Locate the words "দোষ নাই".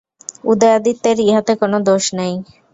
1.87-2.33